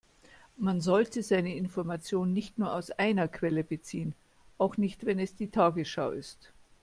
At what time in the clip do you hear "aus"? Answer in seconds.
2.73-2.89